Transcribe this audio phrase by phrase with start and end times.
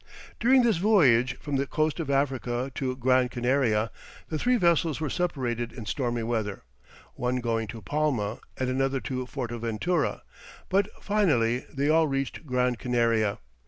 [0.39, 3.91] During this voyage from the coast of Africa to Gran Canaria,
[4.29, 6.63] the three vessels were separated in stormy weather,
[7.13, 10.23] one going to Palma, and another to Fortaventura,
[10.69, 13.37] but finally they all reached Gran Canaria.